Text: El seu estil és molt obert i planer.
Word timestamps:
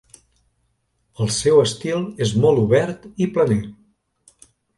El 1.25 1.29
seu 1.35 1.61
estil 1.63 2.07
és 2.27 2.33
molt 2.47 2.63
obert 2.63 3.07
i 3.27 3.29
planer. 3.37 3.61